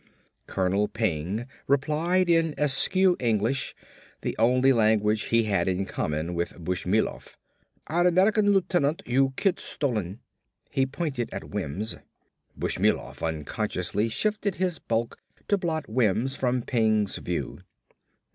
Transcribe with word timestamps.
Colonel 0.47 0.87
Peng 0.87 1.45
replied 1.67 2.27
in 2.27 2.47
an 2.47 2.55
askew 2.57 3.15
English, 3.19 3.75
the 4.21 4.35
only 4.39 4.73
language 4.73 5.25
he 5.25 5.43
had 5.43 5.67
in 5.67 5.85
common 5.85 6.33
with 6.33 6.57
Bushmilov. 6.57 7.37
"Our 7.85 8.07
American 8.07 8.51
lieutenant, 8.51 9.03
you 9.05 9.33
kid 9.37 9.59
stolen." 9.59 10.21
He 10.71 10.87
pointed 10.87 11.31
at 11.31 11.51
Wims. 11.51 11.97
Bushmilov 12.57 13.21
unconsciously 13.21 14.09
shifted 14.09 14.55
his 14.55 14.79
bulk 14.79 15.19
to 15.47 15.55
blot 15.55 15.87
Wims 15.87 16.33
from 16.35 16.63
Peng's 16.63 17.17
view. 17.17 17.59